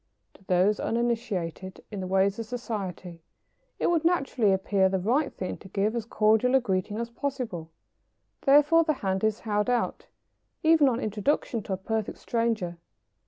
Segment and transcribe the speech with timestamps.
[0.33, 3.21] To those uninitiated in the ways of society,
[3.77, 7.69] it would naturally appear the right thing to give as cordial a greeting as possible.
[8.41, 10.07] Therefore the hand is held out,
[10.63, 12.79] even on introduction to a perfect stranger.